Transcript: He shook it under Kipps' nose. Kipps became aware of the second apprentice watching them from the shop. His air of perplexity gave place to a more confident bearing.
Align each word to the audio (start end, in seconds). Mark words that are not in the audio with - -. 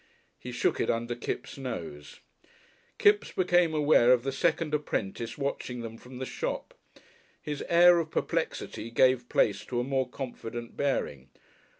He 0.39 0.51
shook 0.51 0.79
it 0.79 0.89
under 0.89 1.13
Kipps' 1.13 1.59
nose. 1.59 2.21
Kipps 2.97 3.31
became 3.33 3.75
aware 3.75 4.11
of 4.11 4.23
the 4.23 4.31
second 4.31 4.73
apprentice 4.73 5.37
watching 5.37 5.81
them 5.81 5.95
from 5.95 6.17
the 6.17 6.25
shop. 6.25 6.73
His 7.39 7.63
air 7.69 7.99
of 7.99 8.09
perplexity 8.09 8.89
gave 8.89 9.29
place 9.29 9.63
to 9.65 9.79
a 9.79 9.83
more 9.83 10.09
confident 10.09 10.75
bearing. 10.75 11.29